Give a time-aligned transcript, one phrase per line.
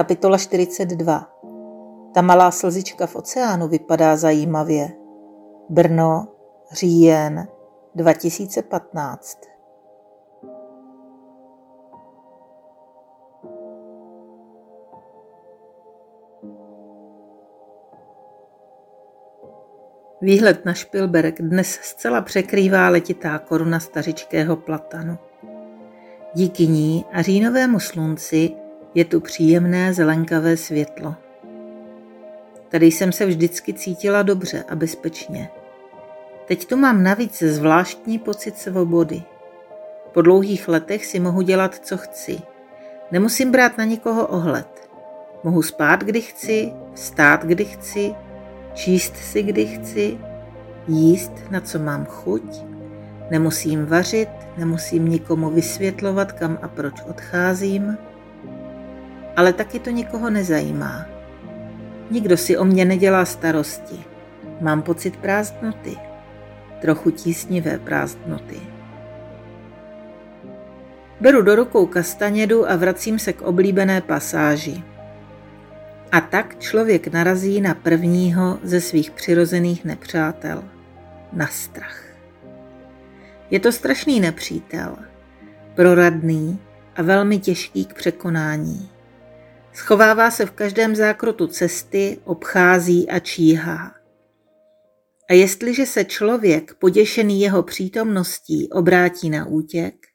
[0.00, 1.28] Kapitola 42
[2.14, 4.88] Ta malá slzička v oceánu vypadá zajímavě.
[5.68, 6.28] Brno,
[6.72, 7.48] říjen
[7.94, 9.38] 2015
[20.20, 25.18] Výhled na Špilberg dnes zcela překrývá letitá koruna stařičkého platanu.
[26.34, 31.14] Díky ní a říjnovému slunci je tu příjemné zelenkavé světlo.
[32.68, 35.50] Tady jsem se vždycky cítila dobře a bezpečně.
[36.48, 39.22] Teď tu mám navíc zvláštní pocit svobody.
[40.12, 42.40] Po dlouhých letech si mohu dělat, co chci.
[43.10, 44.88] Nemusím brát na nikoho ohled.
[45.44, 48.14] Mohu spát, kdy chci, vstát, kdy chci,
[48.74, 50.18] číst si, kdy chci,
[50.88, 52.64] jíst, na co mám chuť,
[53.30, 57.98] nemusím vařit, nemusím nikomu vysvětlovat, kam a proč odcházím,
[59.36, 61.06] ale taky to nikoho nezajímá.
[62.10, 64.04] Nikdo si o mě nedělá starosti.
[64.60, 65.96] Mám pocit prázdnoty,
[66.80, 68.60] trochu tísnivé prázdnoty.
[71.20, 74.82] Beru do rukou kastanědu a vracím se k oblíbené pasáži.
[76.12, 80.64] A tak člověk narazí na prvního ze svých přirozených nepřátel,
[81.32, 82.04] na strach.
[83.50, 84.96] Je to strašný nepřítel,
[85.74, 86.58] proradný
[86.96, 88.89] a velmi těžký k překonání.
[89.80, 93.94] Schovává se v každém zákrotu cesty, obchází a číhá.
[95.30, 100.06] A jestliže se člověk, poděšený jeho přítomností, obrátí na útěk,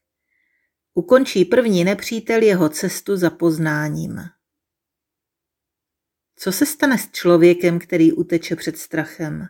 [0.94, 4.20] ukončí první nepřítel jeho cestu za poznáním.
[6.36, 9.48] Co se stane s člověkem, který uteče před strachem?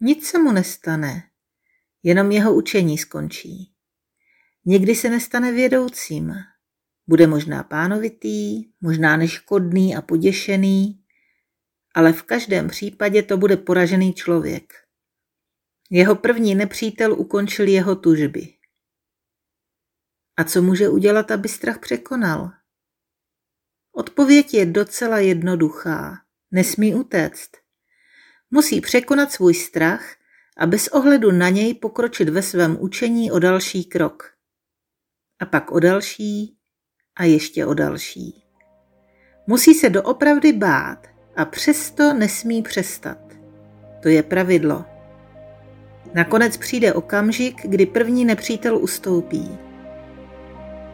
[0.00, 1.22] Nic se mu nestane,
[2.02, 3.72] jenom jeho učení skončí.
[4.64, 6.34] Někdy se nestane vědoucím.
[7.08, 11.04] Bude možná pánovitý, možná neškodný a poděšený,
[11.94, 14.72] ale v každém případě to bude poražený člověk.
[15.90, 18.54] Jeho první nepřítel ukončil jeho tužby.
[20.36, 22.50] A co může udělat, aby strach překonal?
[23.92, 26.14] Odpověď je docela jednoduchá.
[26.50, 27.50] Nesmí utéct.
[28.50, 30.16] Musí překonat svůj strach
[30.56, 34.32] a bez ohledu na něj pokročit ve svém učení o další krok.
[35.38, 36.58] A pak o další
[37.16, 38.42] a ještě o další.
[39.46, 41.06] Musí se doopravdy bát
[41.36, 43.18] a přesto nesmí přestat.
[44.02, 44.84] To je pravidlo.
[46.14, 49.58] Nakonec přijde okamžik, kdy první nepřítel ustoupí.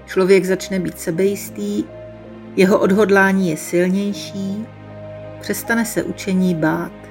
[0.07, 1.85] Člověk začne být sebejistý
[2.57, 4.67] jeho odhodlání je silnější,
[5.41, 7.02] přestane se učení bát.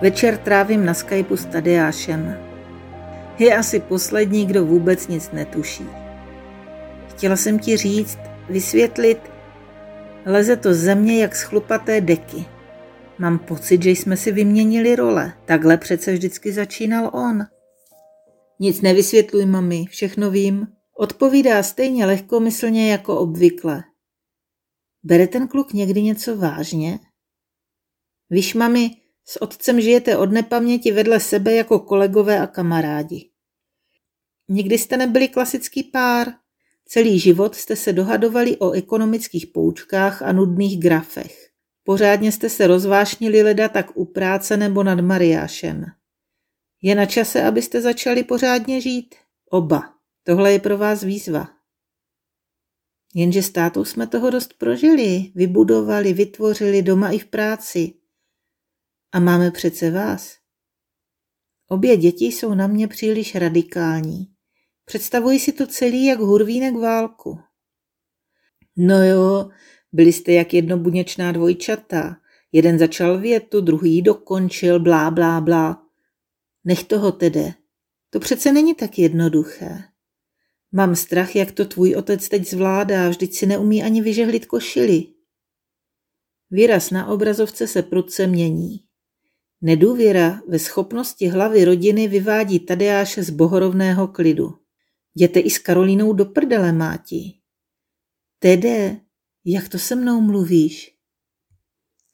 [0.00, 2.38] Večer trávím na Skypeu s Tadeášem.
[3.38, 5.86] Je asi poslední, kdo vůbec nic netuší.
[7.08, 8.18] Chtěla jsem ti říct,
[8.48, 9.18] vysvětlit,
[10.26, 12.44] leze to země jak schlupaté deky.
[13.18, 15.32] Mám pocit, že jsme si vyměnili role.
[15.44, 17.46] Takhle přece vždycky začínal on.
[18.60, 20.66] Nic nevysvětluj, mami, všechno vím.
[20.96, 23.84] Odpovídá stejně lehkomyslně jako obvykle.
[25.02, 26.98] Bere ten kluk někdy něco vážně?
[28.30, 28.99] Víš, mami,
[29.30, 33.30] s otcem žijete od nepaměti vedle sebe jako kolegové a kamarádi.
[34.48, 36.28] Nikdy jste nebyli klasický pár.
[36.84, 41.50] Celý život jste se dohadovali o ekonomických poučkách a nudných grafech.
[41.84, 45.84] Pořádně jste se rozvášnili leda tak u práce nebo nad Mariášem.
[46.82, 49.14] Je na čase, abyste začali pořádně žít.
[49.50, 49.94] Oba.
[50.22, 51.48] Tohle je pro vás výzva.
[53.14, 57.99] Jenže s tátou jsme toho dost prožili, vybudovali, vytvořili doma i v práci.
[59.12, 60.36] A máme přece vás.
[61.68, 64.32] Obě děti jsou na mě příliš radikální.
[64.84, 67.38] Představuji si to celý jak hurvínek válku.
[68.76, 69.50] No jo,
[69.92, 72.16] byli jste jak jednobuněčná dvojčata.
[72.52, 75.82] Jeden začal větu, druhý dokončil, blá, blá, blá.
[76.64, 77.54] Nech toho tedy.
[78.10, 79.82] To přece není tak jednoduché.
[80.72, 85.06] Mám strach, jak to tvůj otec teď zvládá, vždyť si neumí ani vyžehlit košily.
[86.50, 88.89] Výraz na obrazovce se prudce mění.
[89.62, 94.54] Nedůvěra ve schopnosti hlavy rodiny vyvádí Tadeáše z bohorovného klidu.
[95.14, 97.34] Jděte i s Karolínou do prdele, máti.
[98.38, 99.00] Tede,
[99.44, 100.94] jak to se mnou mluvíš?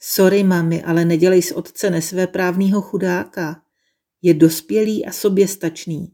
[0.01, 3.63] Sorry, mami, ale nedělej z otce nesvéprávného chudáka.
[4.23, 6.13] Je dospělý a soběstačný.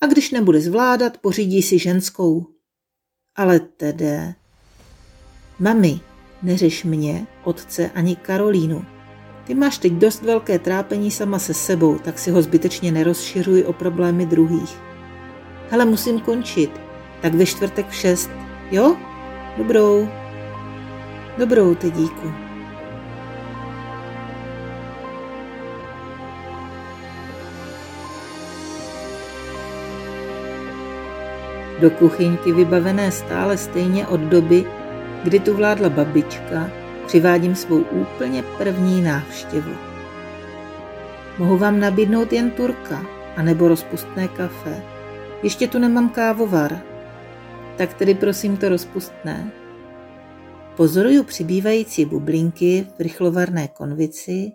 [0.00, 2.46] A když nebude zvládat, pořídí si ženskou.
[3.34, 4.34] Ale tedy...
[5.58, 6.00] Mami,
[6.42, 8.95] neřeš mě, otce ani Karolínu.
[9.46, 13.72] Ty máš teď dost velké trápení sama se sebou, tak si ho zbytečně nerozšiřuj o
[13.72, 14.78] problémy druhých.
[15.70, 16.70] Hele, musím končit.
[17.22, 18.30] Tak ve čtvrtek v šest,
[18.70, 18.96] jo?
[19.58, 20.08] Dobrou.
[21.38, 22.32] Dobrou, ty díku.
[31.80, 34.64] Do kuchyňky vybavené stále stejně od doby,
[35.24, 36.70] kdy tu vládla babička,
[37.06, 39.72] přivádím svou úplně první návštěvu.
[41.38, 43.06] Mohu vám nabídnout jen turka,
[43.36, 44.82] anebo rozpustné kafe.
[45.42, 46.82] Ještě tu nemám kávovar,
[47.76, 49.52] tak tedy prosím to rozpustné.
[50.76, 54.52] Pozoruju přibývající bublinky v rychlovarné konvici,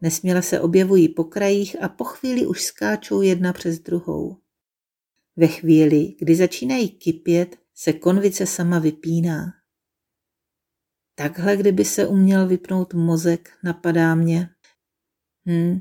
[0.00, 4.36] nesměle se objevují po krajích a po chvíli už skáčou jedna přes druhou.
[5.36, 9.55] Ve chvíli, kdy začínají kypět, se konvice sama vypíná.
[11.18, 14.50] Takhle, kdyby se uměl vypnout mozek, napadá mě.
[15.48, 15.80] Hm,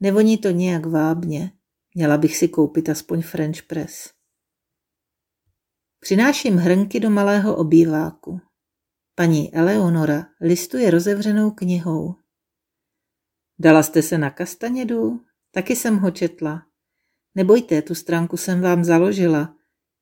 [0.00, 1.52] nevoní to nějak vábně.
[1.94, 4.10] Měla bych si koupit aspoň French press.
[6.00, 8.40] Přináším hrnky do malého obýváku.
[9.14, 12.14] Paní Eleonora listuje rozevřenou knihou.
[13.58, 15.20] Dala jste se na kastanědu?
[15.50, 16.62] Taky jsem ho četla.
[17.34, 19.56] Nebojte, tu stránku jsem vám založila.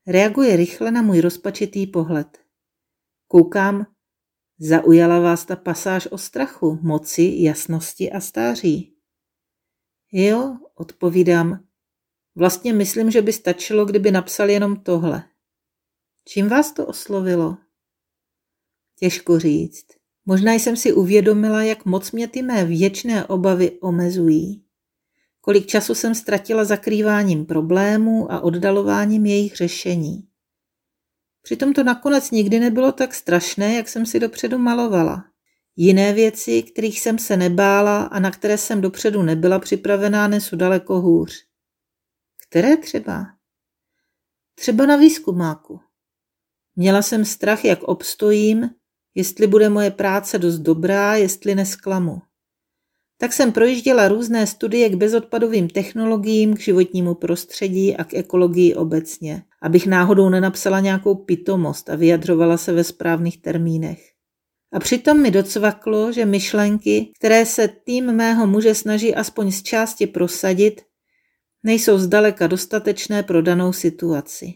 [0.07, 2.39] Reaguje rychle na můj rozpačitý pohled.
[3.29, 3.87] Koukám,
[4.59, 8.95] zaujala vás ta pasáž o strachu, moci, jasnosti a stáří.
[10.13, 11.65] Jo, odpovídám.
[12.35, 15.23] Vlastně myslím, že by stačilo, kdyby napsal jenom tohle.
[16.29, 17.57] Čím vás to oslovilo?
[18.99, 19.87] Těžko říct.
[20.27, 24.65] Možná jsem si uvědomila, jak moc mě ty mé věčné obavy omezují.
[25.41, 30.29] Kolik času jsem ztratila zakrýváním problémů a oddalováním jejich řešení.
[31.47, 35.25] Přitom to nakonec nikdy nebylo tak strašné, jak jsem si dopředu malovala.
[35.77, 41.01] Jiné věci, kterých jsem se nebála a na které jsem dopředu nebyla připravená, nesu daleko
[41.01, 41.45] hůř.
[42.49, 43.27] Které třeba?
[44.55, 45.81] Třeba na výzkumáku.
[46.77, 48.71] Měla jsem strach, jak obstojím,
[49.15, 52.23] jestli bude moje práce dost dobrá, jestli nesklamu.
[53.19, 59.43] Tak jsem projížděla různé studie k bezodpadovým technologiím, k životnímu prostředí a k ekologii obecně,
[59.63, 64.13] abych náhodou nenapsala nějakou pitomost a vyjadřovala se ve správných termínech.
[64.73, 70.07] A přitom mi docvaklo, že myšlenky, které se tým mého muže snaží aspoň z části
[70.07, 70.83] prosadit,
[71.63, 74.55] nejsou zdaleka dostatečné pro danou situaci.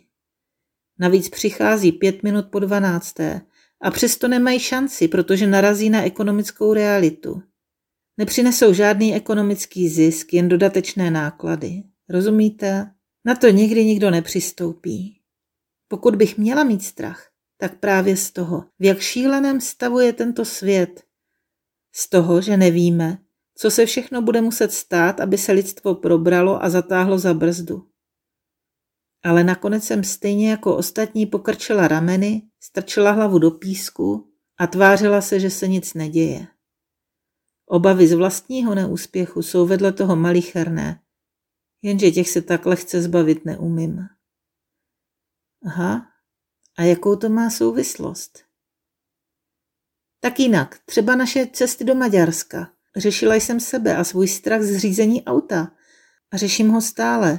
[0.98, 3.40] Navíc přichází pět minut po dvanácté
[3.82, 7.42] a přesto nemají šanci, protože narazí na ekonomickou realitu.
[8.20, 11.82] Nepřinesou žádný ekonomický zisk, jen dodatečné náklady.
[12.08, 12.94] Rozumíte?
[13.24, 15.20] Na to nikdy nikdo nepřistoupí.
[15.88, 20.44] Pokud bych měla mít strach, tak právě z toho, v jak šíleném stavu je tento
[20.44, 21.04] svět.
[21.94, 23.18] Z toho, že nevíme,
[23.54, 27.88] co se všechno bude muset stát, aby se lidstvo probralo a zatáhlo za brzdu.
[29.24, 35.40] Ale nakonec jsem stejně jako ostatní pokrčila rameny, strčila hlavu do písku a tvářila se,
[35.40, 36.46] že se nic neděje.
[37.72, 41.02] Obavy z vlastního neúspěchu jsou vedle toho malicherné,
[41.82, 43.98] jenže těch se tak lehce zbavit neumím.
[45.66, 46.06] Aha,
[46.78, 48.44] a jakou to má souvislost?
[50.20, 52.72] Tak jinak, třeba naše cesty do Maďarska.
[52.96, 55.72] Řešila jsem sebe a svůj strach z řízení auta.
[56.30, 57.38] A řeším ho stále.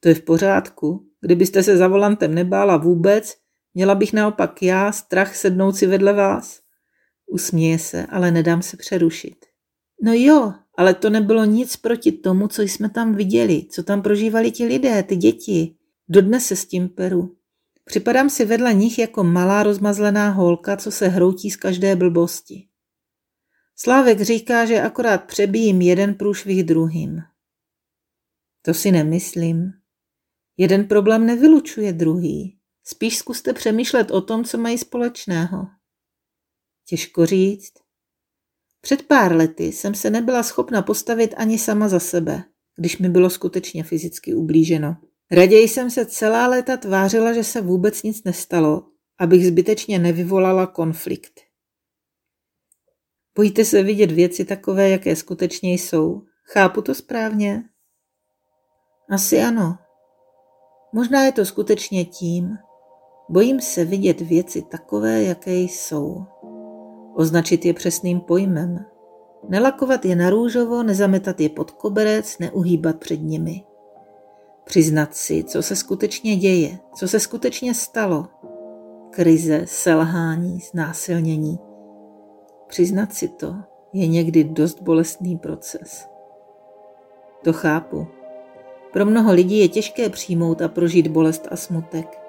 [0.00, 1.10] To je v pořádku.
[1.20, 3.36] Kdybyste se za volantem nebála vůbec,
[3.74, 6.61] měla bych naopak já strach sednout si vedle vás.
[7.26, 9.36] Usměje se, ale nedám se přerušit.
[10.02, 14.50] No jo, ale to nebylo nic proti tomu, co jsme tam viděli, co tam prožívali
[14.50, 15.74] ti lidé, ty děti.
[16.08, 17.36] Dodnes se s tím peru.
[17.84, 22.68] Připadám si vedle nich jako malá rozmazlená holka, co se hroutí z každé blbosti.
[23.76, 27.22] Slávek říká, že akorát přebíjím jeden průšvih druhým.
[28.62, 29.72] To si nemyslím.
[30.56, 32.58] Jeden problém nevylučuje druhý.
[32.84, 35.66] Spíš zkuste přemýšlet o tom, co mají společného.
[36.86, 37.72] Těžko říct.
[38.80, 42.44] Před pár lety jsem se nebyla schopna postavit ani sama za sebe,
[42.76, 44.96] když mi bylo skutečně fyzicky ublíženo.
[45.30, 48.86] Raději jsem se celá léta tvářila, že se vůbec nic nestalo,
[49.18, 51.40] abych zbytečně nevyvolala konflikt.
[53.34, 56.22] Bojíte se vidět věci takové, jaké skutečně jsou.
[56.44, 57.64] Chápu to správně?
[59.10, 59.78] Asi ano.
[60.92, 62.58] Možná je to skutečně tím.
[63.28, 66.26] Bojím se vidět věci takové, jaké jsou.
[67.14, 68.84] Označit je přesným pojmem.
[69.48, 73.64] Nelakovat je na růžovo, nezametat je pod koberec, neuhýbat před nimi.
[74.64, 78.26] Přiznat si, co se skutečně děje, co se skutečně stalo.
[79.10, 81.58] Krize, selhání, znásilnění.
[82.66, 83.54] Přiznat si to,
[83.92, 86.08] je někdy dost bolestný proces.
[87.44, 88.06] To chápu.
[88.92, 92.21] Pro mnoho lidí je těžké přijmout a prožít bolest a smutek.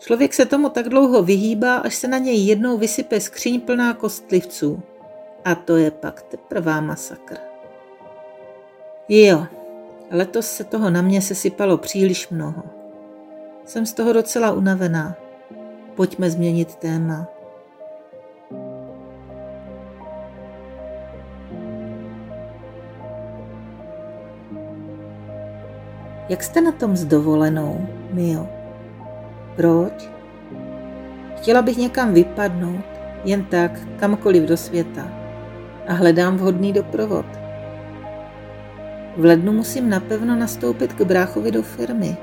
[0.00, 4.82] Člověk se tomu tak dlouho vyhýbá, až se na něj jednou vysype skříň plná kostlivců.
[5.44, 7.36] A to je pak teprvá masakr.
[9.08, 9.46] Jo,
[10.10, 12.62] letos se toho na mě sesypalo příliš mnoho.
[13.64, 15.16] Jsem z toho docela unavená.
[15.94, 17.28] Pojďme změnit téma.
[26.28, 28.59] Jak jste na tom s dovolenou, Mio?
[29.56, 30.10] Proč?
[31.36, 32.84] Chtěla bych někam vypadnout,
[33.24, 35.08] jen tak, kamkoliv do světa.
[35.86, 37.26] A hledám vhodný doprovod.
[39.16, 42.16] V lednu musím napevno nastoupit k bráchovi do firmy.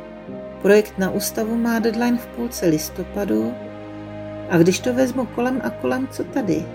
[0.61, 3.53] Projekt na ústavu má deadline v půlce listopadu
[4.49, 6.65] a když to vezmu kolem a kolem, co tady?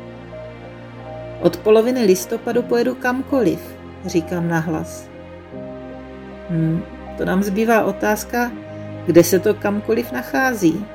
[1.41, 5.09] Od poloviny listopadu pojedu kamkoliv, říkám nahlas.
[6.51, 6.83] Hmm,
[7.19, 8.53] to nám zbývá otázka,
[9.07, 10.87] kde se to kamkoliv nachází.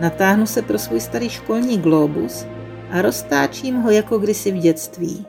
[0.00, 2.46] Natáhnu se pro svůj starý školní globus
[2.90, 5.26] a roztáčím ho jako kdysi v dětství.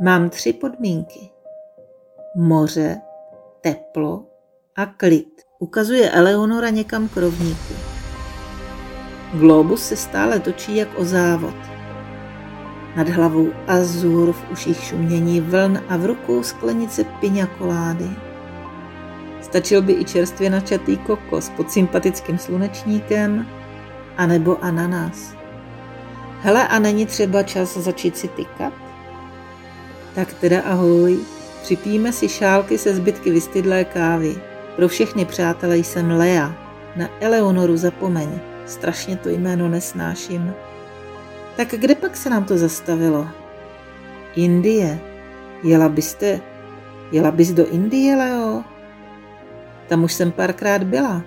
[0.00, 1.30] Mám tři podmínky.
[2.36, 3.00] Moře,
[3.60, 4.24] teplo
[4.76, 5.42] a klid.
[5.58, 7.74] Ukazuje Eleonora někam k rovníku.
[9.34, 11.54] Globus se stále točí jak o závod.
[12.96, 18.29] Nad hlavou azur, v uších šumění vln a v rukou sklenice piňa kolády.
[19.50, 23.46] Stačil by i čerstvě načatý kokos pod sympatickým slunečníkem,
[24.16, 25.34] anebo ananas.
[26.40, 28.72] Hele, a není třeba čas začít si tykat?
[30.14, 31.18] Tak teda ahoj,
[31.62, 34.42] připijíme si šálky se zbytky vystydlé kávy.
[34.76, 36.54] Pro všechny přátelé jsem Lea.
[36.96, 38.28] Na Eleonoru zapomeň,
[38.66, 40.54] strašně to jméno nesnáším.
[41.56, 43.28] Tak kde pak se nám to zastavilo?
[44.36, 45.00] Indie.
[45.62, 46.40] Jela byste,
[47.12, 48.64] jela bys do Indie, Leo?
[49.90, 51.22] Tam už jsem párkrát byla,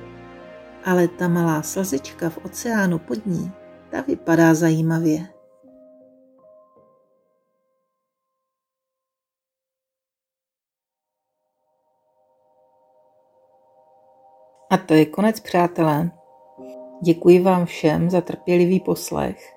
[0.86, 3.52] ale ta malá slzička v oceánu pod ní,
[3.92, 5.28] ta vypadá zajímavě.
[14.70, 16.12] A to je konec, přátelé.
[17.02, 19.56] Děkuji vám všem za trpělivý poslech,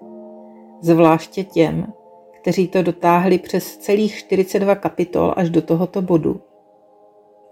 [0.83, 1.93] zvláště těm,
[2.41, 6.46] kteří to dotáhli přes celých 42 kapitol až do tohoto bodu.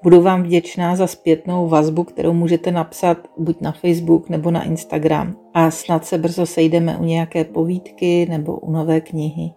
[0.05, 5.37] Budu vám vděčná za zpětnou vazbu, kterou můžete napsat buď na Facebook nebo na Instagram.
[5.55, 9.53] A snad se brzo sejdeme u nějaké povídky nebo u nové knihy.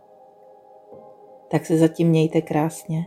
[1.52, 3.06] Tak se zatím mějte krásně.